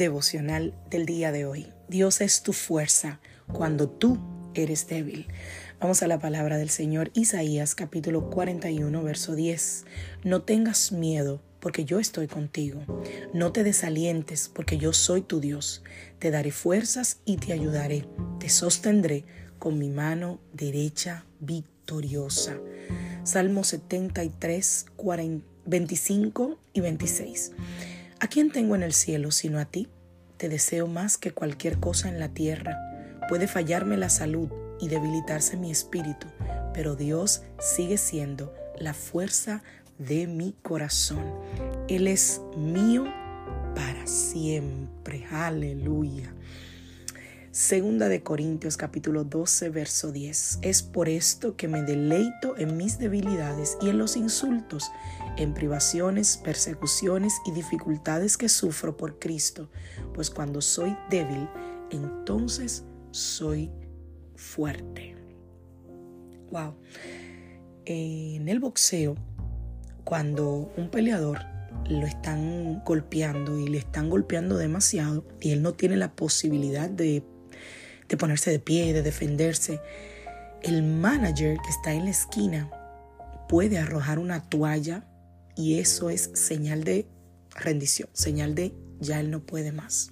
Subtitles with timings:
[0.00, 1.66] Devocional del día de hoy.
[1.88, 3.20] Dios es tu fuerza
[3.52, 4.18] cuando tú
[4.54, 5.28] eres débil.
[5.78, 9.84] Vamos a la palabra del Señor Isaías capítulo 41 verso 10.
[10.24, 12.80] No tengas miedo porque yo estoy contigo.
[13.34, 15.82] No te desalientes porque yo soy tu Dios.
[16.18, 18.08] Te daré fuerzas y te ayudaré.
[18.38, 19.26] Te sostendré
[19.58, 22.58] con mi mano derecha victoriosa.
[23.24, 24.86] Salmo 73,
[25.66, 27.52] 25 y 26.
[28.22, 29.88] ¿A quién tengo en el cielo sino a ti?
[30.40, 32.78] Te deseo más que cualquier cosa en la tierra.
[33.28, 34.48] Puede fallarme la salud
[34.80, 36.28] y debilitarse mi espíritu,
[36.72, 39.62] pero Dios sigue siendo la fuerza
[39.98, 41.22] de mi corazón.
[41.88, 43.04] Él es mío
[43.74, 45.26] para siempre.
[45.30, 46.32] Aleluya.
[47.50, 50.60] Segunda de Corintios capítulo 12 verso 10.
[50.62, 54.90] Es por esto que me deleito en mis debilidades y en los insultos,
[55.36, 59.70] en privaciones, persecuciones y dificultades que sufro por Cristo,
[60.14, 61.48] pues cuando soy débil,
[61.90, 63.70] entonces soy
[64.36, 65.16] fuerte.
[66.50, 66.74] Wow.
[67.84, 69.16] En el boxeo,
[70.04, 71.38] cuando un peleador
[71.88, 77.24] lo están golpeando y le están golpeando demasiado y él no tiene la posibilidad de
[78.10, 79.80] de ponerse de pie, de defenderse.
[80.62, 82.68] El manager que está en la esquina
[83.48, 85.04] puede arrojar una toalla
[85.60, 87.06] y eso es señal de
[87.50, 90.08] rendición, señal de ya él no puede más.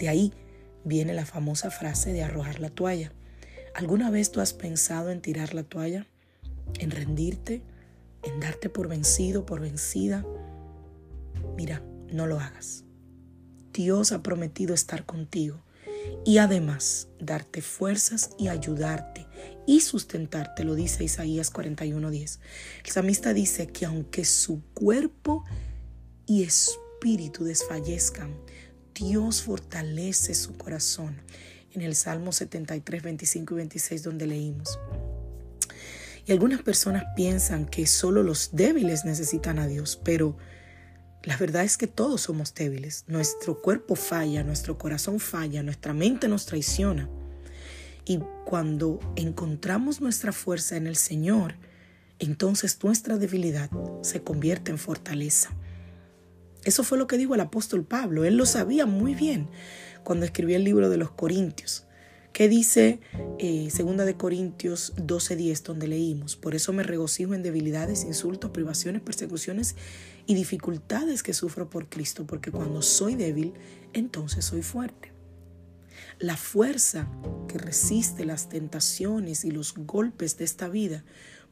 [0.00, 0.32] De ahí
[0.84, 3.12] viene la famosa frase de arrojar la toalla.
[3.74, 6.06] ¿Alguna vez tú has pensado en tirar la toalla?
[6.80, 7.62] ¿En rendirte?
[8.24, 10.26] ¿En darte por vencido, por vencida?
[11.56, 12.82] Mira, no lo hagas.
[13.72, 15.62] Dios ha prometido estar contigo
[16.24, 19.26] y además darte fuerzas y ayudarte
[19.66, 22.40] y sustentarte, lo dice Isaías 41:10.
[22.84, 25.44] El samista dice que aunque su cuerpo
[26.26, 28.34] y espíritu desfallezcan,
[28.94, 31.20] Dios fortalece su corazón.
[31.72, 34.78] En el Salmo 73, 25 y 26 donde leímos.
[36.24, 40.36] Y algunas personas piensan que solo los débiles necesitan a Dios, pero
[41.22, 43.04] la verdad es que todos somos débiles.
[43.08, 47.08] Nuestro cuerpo falla, nuestro corazón falla, nuestra mente nos traiciona.
[48.06, 51.56] Y cuando encontramos nuestra fuerza en el Señor,
[52.18, 53.68] entonces nuestra debilidad
[54.02, 55.50] se convierte en fortaleza.
[56.64, 58.24] Eso fue lo que dijo el apóstol Pablo.
[58.24, 59.48] Él lo sabía muy bien
[60.04, 61.84] cuando escribió el libro de los Corintios.
[62.32, 63.00] ¿Qué dice
[63.38, 66.36] eh, Segunda de Corintios 12:10, donde leímos?
[66.36, 69.74] Por eso me regocijo en debilidades, insultos, privaciones, persecuciones
[70.26, 73.54] y dificultades que sufro por Cristo, porque cuando soy débil,
[73.94, 75.15] entonces soy fuerte.
[76.18, 77.08] La fuerza
[77.48, 81.04] que resiste las tentaciones y los golpes de esta vida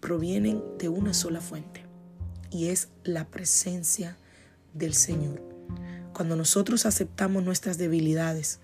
[0.00, 1.84] provienen de una sola fuente,
[2.50, 4.16] y es la presencia
[4.74, 5.42] del Señor.
[6.12, 8.60] Cuando nosotros aceptamos nuestras debilidades,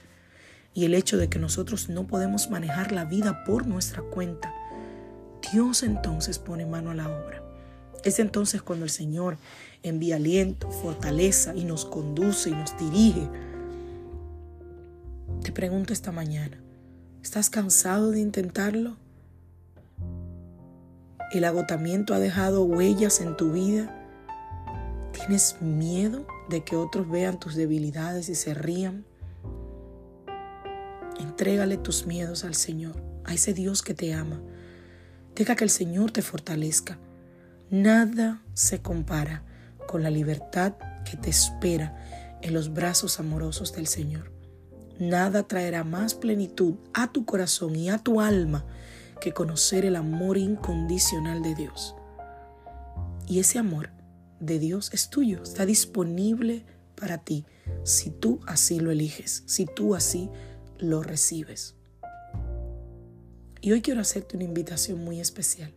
[0.74, 4.54] y el hecho de que nosotros no podemos manejar la vida por nuestra cuenta,
[5.52, 7.42] Dios entonces pone mano a la obra.
[8.04, 9.38] Es entonces cuando el Señor
[9.82, 13.28] envía aliento, fortaleza y nos conduce y nos dirige.
[15.58, 16.62] Pregunto esta mañana,
[17.20, 18.96] ¿estás cansado de intentarlo?
[21.32, 23.92] ¿El agotamiento ha dejado huellas en tu vida?
[25.10, 29.04] ¿Tienes miedo de que otros vean tus debilidades y se rían?
[31.18, 34.40] Entrégale tus miedos al Señor, a ese Dios que te ama.
[35.34, 37.00] Deja que el Señor te fortalezca.
[37.68, 39.42] Nada se compara
[39.88, 41.96] con la libertad que te espera
[42.42, 44.37] en los brazos amorosos del Señor.
[44.98, 48.64] Nada traerá más plenitud a tu corazón y a tu alma
[49.20, 51.94] que conocer el amor incondicional de Dios.
[53.26, 53.90] Y ese amor
[54.40, 56.64] de Dios es tuyo, está disponible
[56.96, 57.44] para ti
[57.84, 60.30] si tú así lo eliges, si tú así
[60.78, 61.74] lo recibes.
[63.60, 65.72] Y hoy quiero hacerte una invitación muy especial.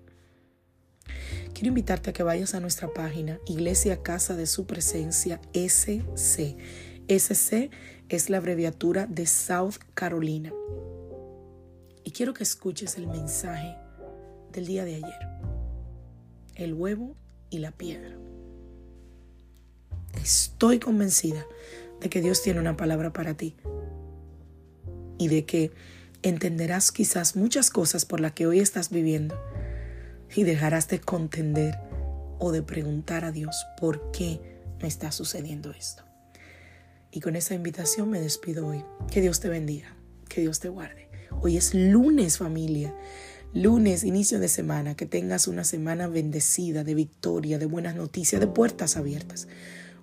[1.53, 6.55] Quiero invitarte a que vayas a nuestra página Iglesia Casa de Su Presencia SC
[7.19, 7.69] SC
[8.07, 10.53] es la abreviatura de South Carolina.
[12.05, 13.75] Y quiero que escuches el mensaje
[14.53, 15.27] del día de ayer.
[16.55, 17.15] El huevo
[17.49, 18.15] y la piedra.
[20.21, 21.45] Estoy convencida
[21.99, 23.57] de que Dios tiene una palabra para ti
[25.17, 25.71] y de que
[26.21, 29.35] entenderás quizás muchas cosas por las que hoy estás viviendo
[30.33, 31.77] y dejarás de contender
[32.39, 34.39] o de preguntar a Dios por qué
[34.81, 36.10] me está sucediendo esto.
[37.11, 38.83] Y con esa invitación me despido hoy.
[39.11, 39.95] Que Dios te bendiga,
[40.29, 41.09] que Dios te guarde.
[41.41, 42.95] Hoy es lunes familia,
[43.53, 48.47] lunes, inicio de semana, que tengas una semana bendecida, de victoria, de buenas noticias, de
[48.47, 49.47] puertas abiertas.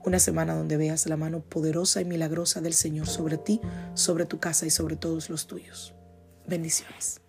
[0.05, 3.61] Una semana donde veas la mano poderosa y milagrosa del Señor sobre ti,
[3.95, 5.95] sobre tu casa y sobre todos los tuyos.
[6.47, 7.21] Bendiciones.